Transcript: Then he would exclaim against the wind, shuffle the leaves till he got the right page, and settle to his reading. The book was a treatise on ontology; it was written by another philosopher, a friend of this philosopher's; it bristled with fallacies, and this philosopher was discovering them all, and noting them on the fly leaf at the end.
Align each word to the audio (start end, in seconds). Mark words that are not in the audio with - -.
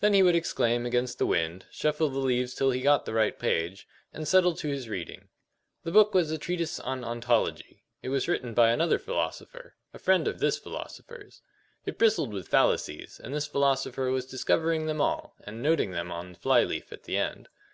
Then 0.00 0.12
he 0.12 0.22
would 0.22 0.34
exclaim 0.36 0.84
against 0.84 1.16
the 1.16 1.24
wind, 1.24 1.64
shuffle 1.70 2.10
the 2.10 2.18
leaves 2.18 2.52
till 2.52 2.72
he 2.72 2.82
got 2.82 3.06
the 3.06 3.14
right 3.14 3.38
page, 3.38 3.88
and 4.12 4.28
settle 4.28 4.54
to 4.56 4.68
his 4.68 4.86
reading. 4.86 5.30
The 5.82 5.90
book 5.90 6.12
was 6.12 6.30
a 6.30 6.36
treatise 6.36 6.78
on 6.78 7.02
ontology; 7.02 7.82
it 8.02 8.10
was 8.10 8.28
written 8.28 8.52
by 8.52 8.70
another 8.70 8.98
philosopher, 8.98 9.76
a 9.94 9.98
friend 9.98 10.28
of 10.28 10.40
this 10.40 10.58
philosopher's; 10.58 11.40
it 11.86 11.96
bristled 11.96 12.34
with 12.34 12.48
fallacies, 12.48 13.18
and 13.18 13.32
this 13.32 13.46
philosopher 13.46 14.10
was 14.10 14.26
discovering 14.26 14.84
them 14.84 15.00
all, 15.00 15.36
and 15.42 15.62
noting 15.62 15.92
them 15.92 16.12
on 16.12 16.32
the 16.34 16.38
fly 16.38 16.64
leaf 16.64 16.92
at 16.92 17.04
the 17.04 17.16
end. 17.16 17.48